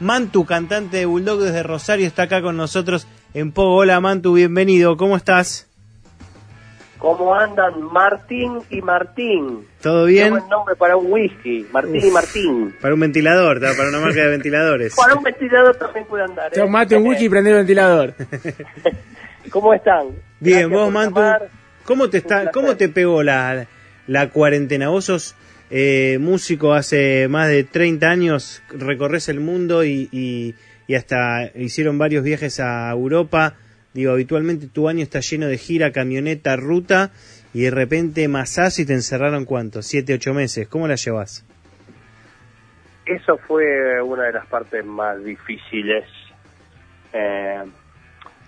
Mantu, 0.00 0.44
cantante 0.44 0.98
de 0.98 1.06
Bulldog 1.06 1.40
desde 1.40 1.62
Rosario, 1.64 2.06
está 2.06 2.24
acá 2.24 2.40
con 2.40 2.56
nosotros 2.56 3.08
en 3.34 3.50
Pogo. 3.50 3.76
Hola 3.76 4.00
Mantu, 4.00 4.32
bienvenido, 4.32 4.96
¿cómo 4.96 5.16
estás? 5.16 5.66
¿Cómo 6.98 7.34
andan 7.34 7.82
Martín 7.82 8.58
y 8.70 8.80
Martín? 8.80 9.66
¿Todo 9.80 10.04
bien? 10.06 10.26
Qué 10.26 10.30
buen 10.40 10.48
nombre 10.48 10.76
para 10.76 10.96
un 10.96 11.12
whisky, 11.12 11.66
Martín 11.72 12.00
y 12.04 12.10
Martín. 12.10 12.76
Para 12.80 12.94
un 12.94 13.00
ventilador, 13.00 13.60
¿tá? 13.60 13.72
para 13.76 13.88
una 13.88 13.98
marca 14.00 14.20
de 14.20 14.28
ventiladores. 14.28 14.94
Para 14.96 15.14
un 15.14 15.22
ventilador 15.22 15.76
también 15.76 16.06
puede 16.06 16.24
andar. 16.24 16.46
¿eh? 16.52 16.56
Tomate 16.56 16.96
un 16.96 17.06
whisky 17.06 17.24
y 17.26 17.28
prende 17.28 17.50
el 17.50 17.56
ventilador. 17.56 18.14
¿Cómo 19.50 19.74
están? 19.74 20.08
Bien, 20.40 20.68
Gracias 20.68 20.80
vos 20.80 20.92
Mantu, 20.92 21.20
llamar. 21.20 21.48
¿cómo 21.84 22.10
te 22.10 22.18
está, 22.18 22.50
cómo 22.50 22.76
te 22.76 22.88
pegó 22.88 23.22
la, 23.22 23.66
la 24.06 24.30
cuarentena? 24.30 24.88
Vos 24.90 25.04
sos 25.06 25.34
eh, 25.70 26.18
músico 26.20 26.72
hace 26.74 27.28
más 27.28 27.48
de 27.48 27.64
30 27.64 28.08
años, 28.08 28.62
recorres 28.70 29.28
el 29.28 29.40
mundo 29.40 29.84
y, 29.84 30.08
y, 30.12 30.94
hasta 30.94 31.50
hicieron 31.54 31.98
varios 31.98 32.24
viajes 32.24 32.60
a 32.60 32.90
Europa. 32.90 33.54
Digo, 33.92 34.12
habitualmente 34.12 34.66
tu 34.68 34.88
año 34.88 35.02
está 35.02 35.20
lleno 35.20 35.46
de 35.46 35.58
gira, 35.58 35.92
camioneta, 35.92 36.56
ruta 36.56 37.10
y 37.52 37.62
de 37.62 37.70
repente 37.70 38.26
masás 38.28 38.78
y 38.78 38.86
te 38.86 38.92
encerraron 38.94 39.44
cuánto, 39.44 39.82
siete, 39.82 40.14
ocho 40.14 40.32
meses. 40.34 40.68
¿Cómo 40.68 40.86
la 40.88 40.94
llevas? 40.94 41.44
Eso 43.06 43.38
fue 43.46 44.00
una 44.02 44.24
de 44.24 44.32
las 44.32 44.46
partes 44.46 44.84
más 44.84 45.22
difíciles. 45.24 46.04
Eh, 47.12 47.62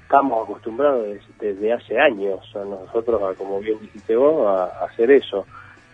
estamos 0.03 0.45
acostumbrados 0.45 1.07
des- 1.07 1.23
desde 1.41 1.73
hace 1.73 1.99
años 1.99 2.41
nosotros, 2.55 3.37
como 3.39 3.61
bien 3.61 3.79
dijiste 3.81 4.17
vos, 4.17 4.47
a, 4.47 4.85
hacer 4.85 5.11
eso. 5.11 5.47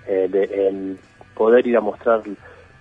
El, 0.08 0.34
el 0.34 0.98
poder 1.36 1.66
ir 1.66 1.76
a 1.76 1.80
mostrar 1.80 2.22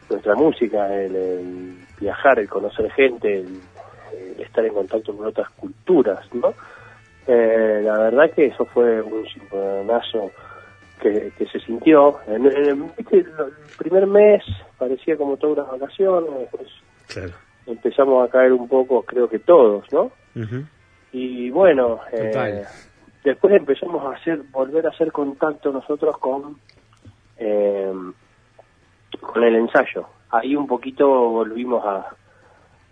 nuestra 0.10 0.36
música, 0.36 0.94
el, 0.94 1.16
el 1.16 1.76
viajar, 2.00 2.40
el 2.40 2.50
conocer 2.50 2.92
gente, 2.92 3.40
el, 3.42 3.60
el 4.14 4.42
estar 4.42 4.66
en 4.66 4.74
contacto 4.74 5.16
con 5.16 5.26
otras 5.28 5.50
culturas, 5.52 6.26
¿no? 6.34 6.54
Eh, 7.28 7.82
la 7.84 7.98
verdad 7.98 8.32
que 8.36 8.46
eso 8.46 8.66
fue 8.66 9.02
un 9.02 9.26
cimbronazo 9.26 10.32
que, 11.02 11.32
que 11.38 11.46
se 11.48 11.60
sintió. 11.60 12.20
En, 12.28 12.46
el 12.46 12.92
primer 13.78 14.06
mes 14.08 14.44
parecía 14.78 15.18
como 15.18 15.38
todas 15.38 15.58
las 15.68 15.80
vacaciones, 15.80 16.30
después 16.40 16.68
Claro. 17.08 17.34
empezamos 17.66 18.28
a 18.28 18.32
caer 18.32 18.54
un 18.54 18.68
poco, 18.68 19.02
creo 19.04 19.28
que 19.28 19.40
todos, 19.40 19.86
¿no? 19.92 20.12
Y 21.12 21.50
bueno, 21.50 22.00
eh, 22.12 22.64
después 23.24 23.54
empezamos 23.56 24.04
a 24.06 24.18
hacer, 24.18 24.42
volver 24.52 24.86
a 24.86 24.90
hacer 24.90 25.12
contacto 25.12 25.72
nosotros 25.72 26.18
con, 26.20 26.58
eh, 27.38 27.92
con 29.26 29.44
el 29.44 29.56
ensayo. 29.56 30.08
Ahí 30.32 30.56
un 30.56 30.68
poquito 30.68 31.08
volvimos 31.08 31.84
a, 31.86 32.16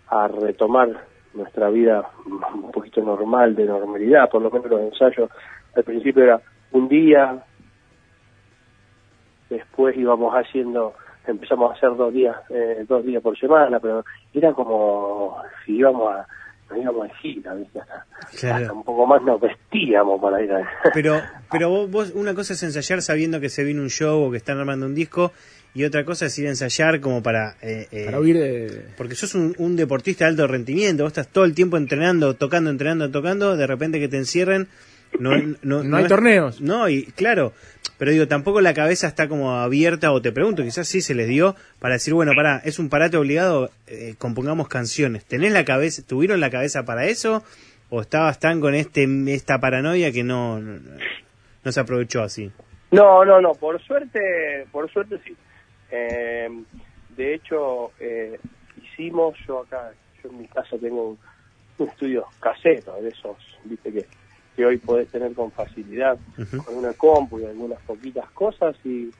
a 0.08 0.28
retomar 0.28 0.88
nuestra 1.34 1.68
vida 1.70 2.08
un 2.26 2.70
poquito 2.70 3.02
normal, 3.02 3.54
de 3.54 3.64
normalidad, 3.64 4.30
por 4.30 4.42
lo 4.42 4.50
menos 4.50 4.70
los 4.70 4.80
ensayos. 4.80 5.30
Al 5.74 5.84
principio 5.84 6.22
era 6.22 6.40
un 6.72 6.88
día, 6.88 7.44
después 9.50 9.96
íbamos 9.96 10.32
haciendo, 10.34 10.94
empezamos 11.26 11.70
a 11.70 11.74
hacer 11.74 11.96
dos 11.96 12.12
días, 12.12 12.36
eh, 12.50 12.84
dos 12.88 13.04
días 13.04 13.22
por 13.22 13.36
semana, 13.38 13.80
pero 13.80 14.04
era 14.32 14.52
como 14.52 15.38
si 15.64 15.76
íbamos 15.76 16.14
a, 16.14 16.26
nos 16.70 16.78
íbamos 16.78 17.08
de 17.08 17.14
gira, 17.16 17.54
¿viste? 17.54 17.80
Hasta, 17.80 18.06
Claro. 18.40 18.56
hasta 18.56 18.72
un 18.72 18.84
poco 18.84 19.06
más 19.06 19.22
nos 19.22 19.40
vestíamos 19.40 20.20
para 20.20 20.42
ir 20.42 20.52
a... 20.52 20.68
Pero, 20.92 21.20
pero 21.50 21.68
vos, 21.70 21.90
vos- 21.90 22.12
una 22.14 22.34
cosa 22.34 22.54
es 22.54 22.62
ensayar 22.62 23.02
sabiendo 23.02 23.40
que 23.40 23.48
se 23.48 23.64
viene 23.64 23.80
un 23.80 23.90
show 23.90 24.22
o 24.24 24.30
que 24.30 24.38
están 24.38 24.58
armando 24.58 24.86
un 24.86 24.94
disco 24.94 25.32
y 25.74 25.84
otra 25.84 26.04
cosa 26.04 26.26
es 26.26 26.38
ir 26.38 26.46
a 26.46 26.50
ensayar 26.50 27.00
como 27.00 27.22
para... 27.22 27.56
eh, 27.60 27.86
eh, 27.90 28.04
Para 28.06 28.20
huir 28.20 28.36
de... 28.38 28.86
Porque 28.96 29.14
sos 29.14 29.34
un, 29.34 29.54
un 29.58 29.76
deportista 29.76 30.24
de 30.24 30.30
alto 30.30 30.46
rendimiento, 30.46 31.02
vos 31.02 31.10
estás 31.10 31.28
todo 31.28 31.44
el 31.44 31.54
tiempo 31.54 31.76
entrenando, 31.76 32.34
tocando, 32.34 32.70
entrenando, 32.70 33.10
tocando, 33.10 33.56
de 33.56 33.66
repente 33.66 33.98
que 34.00 34.08
te 34.08 34.16
encierren, 34.16 34.68
no, 35.18 35.30
no, 35.62 35.82
No 35.84 35.96
hay 35.96 36.04
es- 36.04 36.08
torneos. 36.08 36.60
No, 36.60 36.88
y 36.88 37.04
claro, 37.06 37.52
pero 37.98 38.10
digo, 38.10 38.26
tampoco 38.28 38.60
la 38.60 38.74
cabeza 38.74 39.06
está 39.06 39.28
como 39.28 39.52
abierta, 39.56 40.12
o 40.12 40.20
te 40.20 40.32
pregunto, 40.32 40.62
quizás 40.62 40.88
sí 40.88 41.00
se 41.00 41.14
les 41.14 41.28
dio, 41.28 41.54
para 41.78 41.94
decir, 41.94 42.14
bueno, 42.14 42.32
pará, 42.34 42.60
es 42.64 42.78
un 42.78 42.88
parate 42.88 43.16
obligado, 43.16 43.70
eh, 43.86 44.14
compongamos 44.18 44.68
canciones. 44.68 45.24
¿Tenés 45.24 45.52
la 45.52 45.64
cabeza, 45.64 46.02
tuvieron 46.06 46.40
la 46.40 46.50
cabeza 46.50 46.84
para 46.84 47.06
eso? 47.06 47.42
¿O 47.90 48.00
estabas 48.00 48.38
tan 48.40 48.60
con 48.60 48.74
este 48.74 49.06
esta 49.28 49.60
paranoia 49.60 50.10
que 50.10 50.24
no, 50.24 50.58
no, 50.58 50.80
no 51.62 51.72
se 51.72 51.80
aprovechó 51.80 52.22
así? 52.22 52.50
No, 52.90 53.24
no, 53.24 53.40
no, 53.40 53.52
por 53.54 53.80
suerte, 53.82 54.66
por 54.72 54.90
suerte 54.90 55.18
sí. 55.24 55.36
Eh, 55.90 56.48
de 57.16 57.34
hecho, 57.34 57.92
eh, 58.00 58.38
hicimos, 58.82 59.36
yo 59.46 59.60
acá, 59.60 59.92
yo 60.22 60.30
en 60.30 60.38
mi 60.40 60.48
casa 60.48 60.76
tengo 60.80 61.10
un, 61.10 61.18
un 61.78 61.88
estudio 61.88 62.24
casero, 62.40 63.00
de 63.00 63.08
esos, 63.10 63.36
viste, 63.64 63.92
que, 63.92 64.06
que 64.54 64.64
hoy 64.64 64.78
podés 64.78 65.08
tener 65.08 65.32
con 65.34 65.50
facilidad, 65.50 66.18
con 66.64 66.76
una 66.76 66.92
compu 66.92 67.40
y 67.40 67.44
algunas 67.44 67.80
poquitas 67.82 68.28
cosas, 68.30 68.76
y 68.84 69.10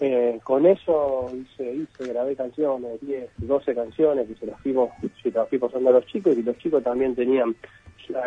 eh, 0.00 0.38
con 0.44 0.66
eso 0.66 1.30
hice, 1.34 1.74
hice, 1.74 2.12
grabé 2.12 2.36
canciones, 2.36 3.00
10, 3.00 3.30
12 3.38 3.74
canciones, 3.74 4.28
que 4.28 4.34
se 4.34 4.46
las 4.46 4.60
fuimos, 4.60 4.90
se 5.22 5.30
las 5.30 5.48
fui 5.48 5.58
pasando 5.58 5.88
a 5.88 5.92
los 5.92 6.06
chicos, 6.06 6.36
y 6.36 6.42
los 6.42 6.58
chicos 6.58 6.82
también 6.82 7.14
tenían 7.14 7.56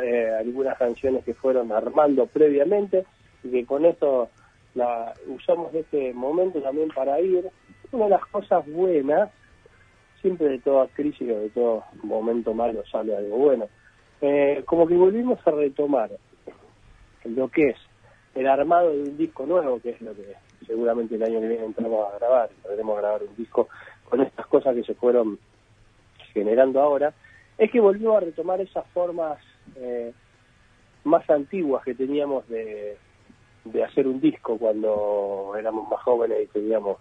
eh, 0.03 0.31
algunas 0.39 0.77
canciones 0.77 1.23
que 1.23 1.33
fueron 1.33 1.71
armando 1.71 2.25
previamente, 2.25 3.05
y 3.43 3.51
que 3.51 3.65
con 3.65 3.85
esto 3.85 4.29
la 4.73 5.13
usamos 5.27 5.73
este 5.73 6.13
momento 6.13 6.61
también 6.61 6.89
para 6.89 7.19
ir. 7.19 7.49
Una 7.91 8.05
de 8.05 8.11
las 8.11 8.25
cosas 8.27 8.65
buenas, 8.67 9.31
siempre 10.21 10.49
de 10.49 10.59
toda 10.59 10.87
crisis 10.87 11.29
o 11.31 11.39
de 11.39 11.49
todo 11.49 11.83
momento 12.03 12.53
malo 12.53 12.83
sale 12.91 13.15
algo 13.15 13.37
bueno, 13.37 13.67
eh, 14.21 14.63
como 14.65 14.87
que 14.87 14.95
volvimos 14.95 15.39
a 15.45 15.51
retomar 15.51 16.11
lo 17.25 17.47
que 17.49 17.69
es 17.69 17.77
el 18.35 18.47
armado 18.47 18.91
de 18.91 19.03
un 19.03 19.17
disco 19.17 19.45
nuevo, 19.45 19.79
que 19.79 19.91
es 19.91 20.01
lo 20.01 20.13
que 20.13 20.33
seguramente 20.65 21.15
el 21.15 21.23
año 21.23 21.39
que 21.39 21.47
viene 21.47 21.65
entramos 21.65 22.07
a 22.13 22.17
grabar, 22.17 22.49
podremos 22.61 22.97
grabar 22.97 23.23
un 23.23 23.35
disco 23.35 23.67
con 24.07 24.21
estas 24.21 24.45
cosas 24.47 24.75
que 24.75 24.83
se 24.83 24.93
fueron 24.93 25.39
generando 26.33 26.81
ahora, 26.81 27.13
es 27.57 27.71
que 27.71 27.79
volvió 27.79 28.15
a 28.15 28.19
retomar 28.19 28.61
esas 28.61 28.85
formas 28.87 29.39
eh, 29.75 30.13
más 31.03 31.27
antiguas 31.29 31.83
que 31.83 31.95
teníamos 31.95 32.47
de, 32.47 32.97
de 33.65 33.83
hacer 33.83 34.07
un 34.07 34.19
disco 34.21 34.57
cuando 34.57 35.53
éramos 35.57 35.89
más 35.89 36.01
jóvenes 36.03 36.37
y 36.43 36.47
teníamos 36.47 36.97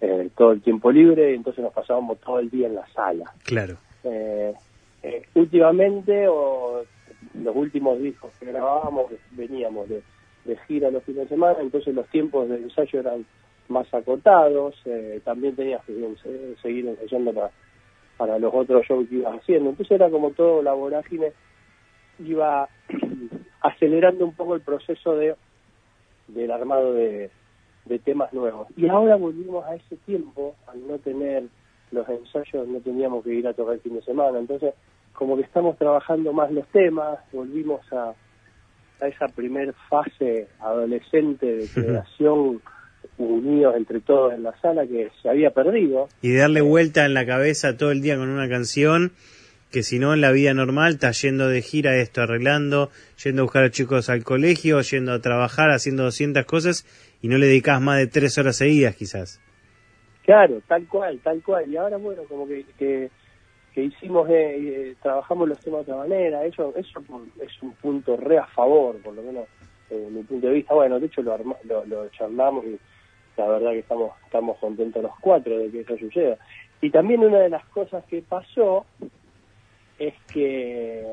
eh, 0.00 0.30
todo 0.36 0.52
el 0.52 0.62
tiempo 0.62 0.92
libre, 0.92 1.32
y 1.32 1.34
entonces 1.34 1.62
nos 1.62 1.72
pasábamos 1.72 2.18
todo 2.20 2.38
el 2.38 2.50
día 2.50 2.68
en 2.68 2.76
la 2.76 2.86
sala. 2.92 3.32
Claro. 3.44 3.76
Eh, 4.04 4.54
eh, 5.02 5.22
últimamente, 5.34 6.26
o 6.28 6.84
los 7.34 7.56
últimos 7.56 7.98
discos 8.00 8.32
que 8.38 8.46
grabábamos, 8.46 9.12
veníamos 9.32 9.88
de, 9.88 10.02
de 10.44 10.56
gira 10.66 10.90
los 10.90 11.04
fines 11.04 11.24
de 11.24 11.28
semana, 11.28 11.58
entonces 11.60 11.94
los 11.94 12.08
tiempos 12.08 12.48
de 12.48 12.56
ensayo 12.56 13.00
eran 13.00 13.26
más 13.68 13.92
acotados, 13.92 14.74
eh, 14.86 15.20
también 15.24 15.54
tenías 15.54 15.84
que 15.84 15.92
seguir 16.62 16.88
ensayando 16.88 17.32
para, 17.32 17.50
para 18.16 18.38
los 18.38 18.52
otros 18.54 18.84
shows 18.86 19.08
que 19.08 19.16
ibas 19.16 19.40
haciendo, 19.40 19.70
entonces 19.70 19.92
era 19.92 20.10
como 20.10 20.30
todo 20.30 20.62
la 20.62 20.72
vorágine, 20.72 21.32
iba 22.18 22.68
acelerando 23.60 24.24
un 24.24 24.34
poco 24.34 24.54
el 24.54 24.62
proceso 24.62 25.16
de 25.16 25.36
del 26.28 26.50
armado 26.50 26.92
de, 26.92 27.30
de 27.86 27.98
temas 27.98 28.32
nuevos. 28.32 28.68
Y 28.76 28.86
ahora 28.88 29.16
volvimos 29.16 29.64
a 29.64 29.74
ese 29.74 29.96
tiempo, 29.96 30.54
al 30.66 30.86
no 30.86 30.98
tener 30.98 31.44
los 31.90 32.08
ensayos, 32.08 32.66
no 32.68 32.80
teníamos 32.80 33.24
que 33.24 33.34
ir 33.34 33.46
a 33.46 33.54
tocar 33.54 33.74
el 33.74 33.80
fin 33.80 33.94
de 33.94 34.02
semana, 34.02 34.38
entonces 34.38 34.74
como 35.12 35.36
que 35.36 35.42
estamos 35.42 35.76
trabajando 35.76 36.32
más 36.32 36.50
los 36.52 36.66
temas, 36.68 37.18
volvimos 37.32 37.80
a, 37.92 38.14
a 39.00 39.08
esa 39.08 39.26
primer 39.28 39.74
fase 39.88 40.48
adolescente 40.60 41.46
de 41.46 41.68
creación 41.68 42.60
unidos 43.18 43.74
entre 43.76 44.00
todos 44.00 44.32
en 44.32 44.44
la 44.44 44.58
sala 44.60 44.86
que 44.86 45.10
se 45.22 45.28
había 45.28 45.50
perdido. 45.50 46.08
Y 46.22 46.34
darle 46.34 46.60
vuelta 46.60 47.04
en 47.04 47.14
la 47.14 47.26
cabeza 47.26 47.76
todo 47.76 47.90
el 47.90 48.00
día 48.00 48.16
con 48.16 48.28
una 48.28 48.48
canción 48.48 49.12
que 49.70 49.82
si 49.82 49.98
no 49.98 50.14
en 50.14 50.20
la 50.20 50.32
vida 50.32 50.54
normal 50.54 50.94
estás 50.94 51.20
yendo 51.20 51.48
de 51.48 51.60
gira 51.60 51.96
esto, 51.96 52.22
arreglando, 52.22 52.90
yendo 53.22 53.42
a 53.42 53.44
buscar 53.44 53.62
a 53.62 53.66
los 53.66 53.74
chicos 53.74 54.08
al 54.08 54.24
colegio, 54.24 54.80
yendo 54.80 55.12
a 55.12 55.20
trabajar, 55.20 55.70
haciendo 55.70 56.04
200 56.04 56.44
cosas 56.46 56.86
y 57.20 57.28
no 57.28 57.36
le 57.38 57.46
dedicas 57.46 57.80
más 57.80 57.98
de 57.98 58.06
tres 58.06 58.38
horas 58.38 58.56
seguidas 58.56 58.96
quizás. 58.96 59.40
Claro, 60.28 60.60
tal 60.68 60.86
cual, 60.88 61.18
tal 61.20 61.42
cual. 61.42 61.72
Y 61.72 61.78
ahora, 61.78 61.96
bueno, 61.96 62.24
como 62.28 62.46
que, 62.46 62.62
que, 62.78 63.10
hicimos, 63.74 64.28
eh, 64.28 64.58
eh, 64.58 64.94
trabajamos 65.00 65.48
los 65.48 65.58
temas 65.58 65.86
de 65.86 65.92
otra 65.92 66.04
manera, 66.04 66.44
eso, 66.44 66.74
eso 66.76 67.00
es 67.40 67.62
un 67.62 67.72
punto 67.72 68.14
re 68.14 68.36
a 68.36 68.44
favor, 68.48 68.98
por 68.98 69.14
lo 69.14 69.22
menos 69.22 69.46
desde 69.88 70.10
mi 70.10 70.22
punto 70.24 70.48
de 70.48 70.52
vista. 70.52 70.74
Bueno, 70.74 71.00
de 71.00 71.06
hecho 71.06 71.22
lo, 71.22 71.32
arma, 71.32 71.56
lo, 71.64 71.82
lo 71.86 72.06
charlamos 72.10 72.66
y 72.66 72.78
la 73.38 73.48
verdad 73.48 73.70
que 73.70 73.78
estamos, 73.78 74.12
estamos 74.26 74.58
contentos 74.58 75.02
los 75.02 75.18
cuatro 75.18 75.58
de 75.60 75.70
que 75.70 75.80
eso 75.80 75.96
suceda. 75.96 76.36
Y 76.82 76.90
también 76.90 77.24
una 77.24 77.38
de 77.38 77.48
las 77.48 77.64
cosas 77.68 78.04
que 78.04 78.20
pasó 78.20 78.84
es 79.98 80.12
que 80.30 81.06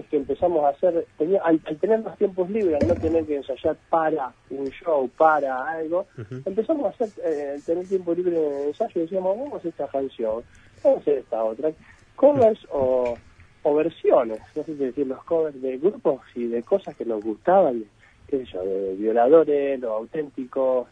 es 0.00 0.06
que 0.06 0.16
empezamos 0.16 0.64
a 0.64 0.68
hacer, 0.68 1.06
tenía, 1.18 1.42
al, 1.42 1.60
al, 1.66 1.76
tener 1.76 2.00
los 2.00 2.16
tiempos 2.16 2.48
libres, 2.50 2.80
al 2.80 2.88
no 2.88 2.94
tener 2.94 3.26
que 3.26 3.36
ensayar 3.36 3.76
para 3.90 4.32
un 4.50 4.66
show, 4.70 5.08
para 5.16 5.66
algo, 5.70 6.06
uh 6.16 6.20
-huh. 6.22 6.42
empezamos 6.46 6.86
a 6.86 6.88
hacer, 6.88 7.08
eh, 7.24 7.60
tener 7.64 7.86
tiempo 7.86 8.14
libre 8.14 8.36
en 8.36 8.54
el 8.54 8.68
ensayo 8.68 8.92
y 8.94 9.00
decíamos, 9.00 9.36
vamos 9.36 9.54
a 9.54 9.56
hacer 9.58 9.70
esta 9.70 9.88
canción. 9.88 10.42
vamos 10.82 10.98
a 10.98 11.00
hacer 11.00 11.18
esta 11.18 11.44
otra. 11.44 11.70
Covers 12.16 12.66
o, 12.70 13.14
o 13.62 13.74
versiones, 13.74 14.40
no 14.54 14.62
sé 14.62 14.72
si 14.72 14.84
decir 14.84 15.06
los 15.06 15.22
covers 15.24 15.60
de 15.60 15.78
grupos 15.78 16.20
y 16.34 16.46
de 16.46 16.62
cosas 16.62 16.96
que 16.96 17.04
nos 17.04 17.22
gustaban, 17.22 17.84
qué 18.28 18.38
sé 18.38 18.44
yo, 18.52 18.64
de 18.64 18.94
violadores, 18.94 19.78
los 19.80 19.92
auténticos, 19.92 20.88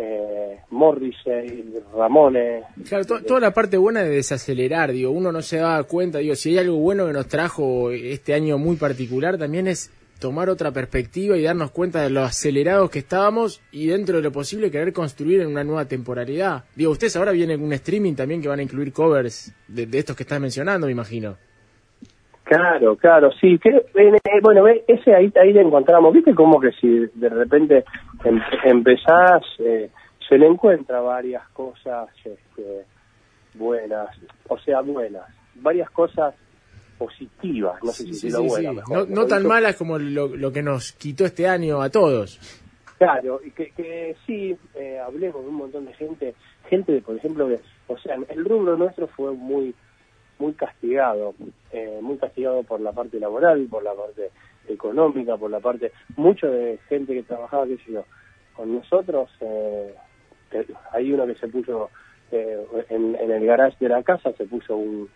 eh, 0.00 0.60
Morrissey, 0.70 1.74
Ramones. 1.94 2.64
Claro, 2.88 3.04
to- 3.04 3.22
toda 3.22 3.40
la 3.40 3.52
parte 3.52 3.76
buena 3.76 4.02
de 4.02 4.10
desacelerar, 4.10 4.92
digo, 4.92 5.10
uno 5.10 5.32
no 5.32 5.42
se 5.42 5.56
da 5.56 5.82
cuenta, 5.82 6.18
digo, 6.18 6.36
si 6.36 6.50
hay 6.50 6.58
algo 6.58 6.76
bueno 6.76 7.06
que 7.06 7.12
nos 7.12 7.26
trajo 7.26 7.90
este 7.90 8.32
año 8.34 8.58
muy 8.58 8.76
particular, 8.76 9.36
también 9.38 9.66
es 9.66 9.90
tomar 10.20 10.48
otra 10.50 10.72
perspectiva 10.72 11.36
y 11.36 11.42
darnos 11.42 11.70
cuenta 11.70 12.02
de 12.02 12.10
lo 12.10 12.22
acelerados 12.22 12.90
que 12.90 12.98
estábamos 13.00 13.60
y 13.72 13.86
dentro 13.86 14.16
de 14.16 14.22
lo 14.22 14.32
posible 14.32 14.70
querer 14.70 14.92
construir 14.92 15.40
en 15.40 15.48
una 15.48 15.62
nueva 15.64 15.84
temporalidad. 15.86 16.64
Digo, 16.74 16.90
ustedes 16.92 17.14
ahora 17.16 17.32
vienen 17.32 17.62
un 17.62 17.72
streaming 17.72 18.14
también 18.14 18.40
que 18.42 18.48
van 18.48 18.58
a 18.58 18.62
incluir 18.62 18.92
covers 18.92 19.52
de, 19.68 19.86
de 19.86 19.98
estos 19.98 20.16
que 20.16 20.22
estás 20.24 20.40
mencionando, 20.40 20.86
me 20.86 20.92
imagino. 20.92 21.36
Claro, 22.48 22.96
claro, 22.96 23.30
sí. 23.38 23.58
Que, 23.58 23.68
eh, 23.68 24.40
bueno, 24.42 24.66
ese 24.66 25.14
ahí, 25.14 25.30
ahí 25.38 25.52
le 25.52 25.60
encontramos. 25.60 26.14
¿Viste 26.14 26.34
como 26.34 26.58
que 26.58 26.72
si 26.72 26.88
de 27.14 27.28
repente 27.28 27.84
em- 28.24 28.40
empezás, 28.64 29.42
eh, 29.58 29.90
se 30.26 30.38
le 30.38 30.46
encuentra 30.46 31.00
varias 31.02 31.46
cosas 31.50 32.08
este, 32.24 32.86
buenas, 33.54 34.08
o 34.48 34.58
sea, 34.58 34.80
buenas, 34.80 35.24
varias 35.56 35.90
cosas 35.90 36.34
positivas, 36.96 37.74
no 37.84 37.92
sé 37.92 38.04
Sí, 38.04 38.14
si 38.14 38.20
sí, 38.20 38.26
decirlo 38.28 38.48
sí, 38.56 38.66
mejor, 38.66 39.08
No, 39.08 39.14
no 39.14 39.26
tan 39.26 39.46
malas 39.46 39.76
como 39.76 39.98
lo, 39.98 40.28
lo 40.34 40.50
que 40.50 40.62
nos 40.62 40.92
quitó 40.92 41.26
este 41.26 41.46
año 41.46 41.82
a 41.82 41.90
todos. 41.90 42.40
Claro, 42.96 43.40
y 43.44 43.50
que, 43.50 43.70
que 43.72 44.16
sí, 44.26 44.56
eh, 44.74 44.98
hablemos 44.98 45.42
de 45.42 45.48
un 45.48 45.54
montón 45.54 45.84
de 45.84 45.92
gente, 45.94 46.34
gente, 46.68 47.00
por 47.02 47.14
ejemplo, 47.14 47.46
que, 47.46 47.60
o 47.88 47.98
sea, 47.98 48.16
el 48.30 48.44
rubro 48.44 48.76
nuestro 48.76 49.06
fue 49.08 49.32
muy 49.32 49.74
muy 50.38 50.52
castigado, 50.54 51.34
eh, 51.72 51.98
muy 52.02 52.16
castigado 52.18 52.62
por 52.62 52.80
la 52.80 52.92
parte 52.92 53.18
laboral, 53.20 53.66
por 53.70 53.82
la 53.82 53.94
parte 53.94 54.30
económica, 54.68 55.36
por 55.36 55.50
la 55.50 55.60
parte, 55.60 55.92
mucho 56.16 56.46
de 56.50 56.78
gente 56.88 57.14
que 57.14 57.22
trabajaba, 57.22 57.66
qué 57.66 57.76
sé 57.78 57.92
yo, 57.92 58.04
con 58.54 58.74
nosotros, 58.74 59.30
eh, 59.40 59.94
que- 60.50 60.66
hay 60.92 61.12
uno 61.12 61.26
que 61.26 61.34
se 61.36 61.48
puso 61.48 61.90
eh, 62.30 62.62
en, 62.90 63.14
en 63.16 63.30
el 63.30 63.46
garage 63.46 63.76
de 63.80 63.88
la 63.88 64.02
casa, 64.02 64.32
se 64.34 64.44
puso 64.44 64.76
un, 64.76 65.08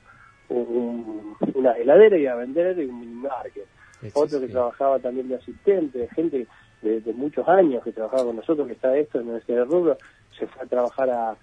un- 0.49 1.37
una 1.55 1.73
heladera 1.73 2.17
y 2.17 2.27
a 2.27 2.35
vender 2.35 2.79
y 2.79 2.87
un 2.87 3.01
minimarket 3.01 3.67
otro 4.15 4.41
que 4.41 4.47
trabajaba 4.53 4.99
también 4.99 5.29
de 5.29 5.37
asistente, 5.37 6.09
gente 6.15 6.47
de, 6.81 7.01
de 7.01 7.13
muchos 7.13 7.47
años 7.49 7.85
que 7.85 7.93
trabajaba 7.93 8.25
con 8.25 8.37
nosotros, 8.37 8.67
que 8.67 8.73
está 8.73 8.97
esto 8.97 9.21
en 9.21 9.37
este 9.37 9.63
rubro, 9.65 9.97
se 10.39 10.47
fue 10.47 10.63
a 10.63 10.67
trabajar 10.67 11.11
a, 11.11 11.37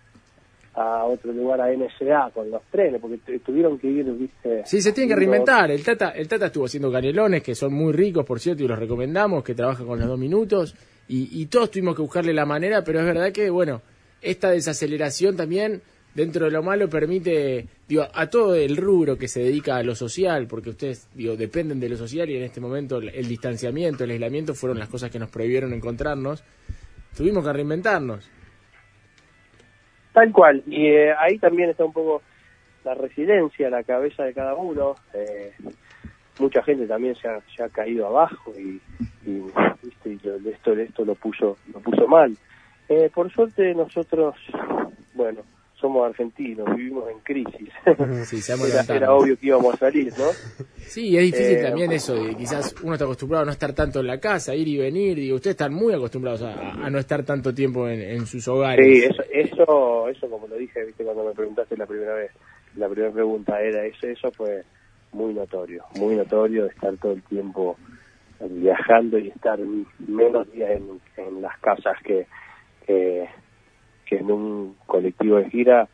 a 0.82 1.04
otro 1.06 1.34
lugar, 1.34 1.60
a 1.62 1.72
NSA, 1.72 2.32
con 2.34 2.50
los 2.50 2.62
trenes, 2.72 3.02
porque 3.02 3.18
tu- 3.18 3.40
tuvieron 3.40 3.78
que 3.78 3.88
ir, 3.88 4.06
viste... 4.14 4.64
Sí, 4.66 4.82
se 4.82 4.94
tiene 4.94 5.10
que 5.10 5.16
reinventar. 5.16 5.70
El 5.72 5.84
Tata, 5.84 6.12
el 6.12 6.28
Tata 6.28 6.46
estuvo 6.46 6.66
haciendo 6.66 6.92
canelones, 6.92 7.44
que 7.44 7.54
son 7.56 7.74
muy 7.74 7.92
ricos, 7.92 8.26
por 8.26 8.40
cierto, 8.40 8.64
y 8.64 8.68
los 8.68 8.80
recomendamos, 8.80 9.44
que 9.44 9.54
trabajan 9.56 9.86
con 9.86 10.00
los 10.00 10.08
dos 10.08 10.18
minutos. 10.18 10.76
Y, 11.08 11.42
y 11.42 11.48
todos 11.48 11.72
tuvimos 11.72 11.96
que 11.96 12.02
buscarle 12.02 12.34
la 12.34 12.46
manera, 12.46 12.84
pero 12.84 13.00
es 13.00 13.06
verdad 13.06 13.32
que, 13.34 13.50
bueno, 13.50 13.82
esta 14.22 14.52
desaceleración 14.52 15.36
también, 15.36 15.82
dentro 16.16 16.46
de 16.46 16.52
lo 16.52 16.64
malo, 16.64 16.88
permite, 16.90 17.68
digo, 17.88 18.08
a 18.14 18.30
todo 18.30 18.56
el 18.56 18.78
rubro 18.78 19.18
que 19.18 19.28
se 19.28 19.42
dedica 19.42 19.76
a 19.76 19.84
lo 19.84 19.96
social, 19.96 20.48
porque 20.48 20.70
ustedes, 20.70 21.08
digo, 21.14 21.36
dependen 21.36 21.80
de 21.80 21.90
lo 21.90 21.98
social 21.98 22.30
y 22.30 22.38
en 22.38 22.44
este 22.44 22.62
momento 22.62 22.98
el, 23.00 23.10
el 23.10 23.28
distanciamiento, 23.28 24.06
el 24.06 24.12
aislamiento 24.12 24.54
fueron 24.54 24.80
las 24.80 24.88
cosas 24.88 25.12
que 25.12 25.20
nos 25.20 25.30
prohibieron 25.30 25.74
encontrarnos. 25.74 26.44
Tuvimos 27.18 27.44
que 27.46 27.52
reinventarnos. 27.54 28.30
Tal 30.14 30.32
cual, 30.32 30.64
y 30.66 30.88
eh, 30.88 31.14
ahí 31.14 31.38
también 31.38 31.70
está 31.70 31.86
un 31.86 31.94
poco 31.94 32.22
la 32.84 32.94
residencia, 32.96 33.70
la 33.70 33.84
cabeza 33.84 34.24
de 34.24 34.34
cada 34.34 34.56
uno. 34.56 34.96
eh, 35.14 35.54
mucha 36.40 36.64
gente 36.64 36.88
también 36.88 37.16
se 37.16 37.28
ha, 37.28 37.70
caído 37.70 38.08
abajo 38.08 38.54
y, 38.58 38.82
y, 39.26 39.44
y 40.06 40.20
lo- 40.24 40.50
esto, 40.50 40.74
esto 40.74 41.06
lo 41.06 41.16
puso 41.16 41.58
lo 41.74 41.80
puso 41.82 42.08
mal. 42.08 42.36
Eh, 42.88 43.12
por 43.14 43.32
suerte 43.32 43.76
nosotros, 43.76 44.36
bueno, 45.14 45.42
somos 45.80 46.06
argentinos, 46.08 46.68
vivimos 46.76 47.10
en 47.10 47.20
crisis. 47.20 47.70
Sí, 48.26 48.40
era, 48.52 48.96
era 48.96 49.14
obvio 49.14 49.38
que 49.38 49.48
íbamos 49.48 49.74
a 49.74 49.78
salir, 49.78 50.12
¿no? 50.18 50.26
Sí, 50.78 51.18
es 51.18 51.24
difícil 51.24 51.58
Eh, 51.58 51.64
también 51.64 51.92
eso, 51.92 52.16
de 52.16 52.36
quizás 52.36 52.76
uno 52.84 52.94
está 52.94 53.06
acostumbrado 53.06 53.44
a 53.44 53.46
no 53.46 53.52
estar 53.52 53.74
tanto 53.74 54.00
en 54.00 54.08
la 54.08 54.20
casa, 54.20 54.56
ir 54.56 54.68
y 54.68 54.78
venir, 54.78 55.16
digo, 55.18 55.36
ustedes 55.36 55.54
están 55.56 55.74
muy 55.74 55.94
acostumbrados 55.94 56.42
a, 56.44 56.72
a 56.72 56.90
no 56.90 57.00
estar 57.00 57.24
tanto 57.24 57.54
tiempo 57.54 57.88
en, 57.88 58.02
en 58.02 58.26
sus 58.26 58.48
hogares. 58.48 58.86
Sí, 58.86 59.04
eso, 59.04 59.24
eso, 59.32 60.10
eso 60.10 60.30
como 60.30 60.48
lo 60.48 60.56
dije, 60.56 60.84
viste, 60.86 61.04
cuando 61.04 61.24
me 61.26 61.34
preguntaste 61.34 61.78
la 61.78 61.86
primera 61.86 62.14
vez, 62.14 62.32
la 62.76 62.88
primera 62.88 63.12
pregunta 63.14 63.62
era 63.62 63.86
eso, 63.86 64.08
eso 64.08 64.32
fue 64.32 64.64
muy 65.12 65.34
notorio, 65.34 65.86
muy 65.96 66.16
notorio 66.16 66.64
de 66.64 66.70
estar 66.70 66.96
todo 66.98 67.14
el 67.14 67.24
tiempo 67.24 67.78
viajando 68.40 69.18
y 69.18 69.30
estar 69.30 69.60
menos 70.08 70.52
días 70.52 70.72
en, 70.72 71.00
en 71.18 71.42
las 71.42 71.58
casas 71.60 71.98
que, 72.04 72.26
que, 72.86 73.28
que 74.10 74.18
en 74.18 74.32
un 74.32 74.76
colectivo 74.88 75.38
de 75.38 75.50
gira 75.50 75.88